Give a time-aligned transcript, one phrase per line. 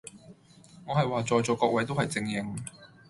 [0.87, 2.55] 我係話在座各位都係精英